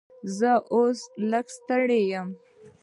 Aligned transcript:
زه 0.37 0.51
اوس 0.73 0.99
لږ 1.31 1.45
ستړی 1.57 2.01
یم. 2.11 2.29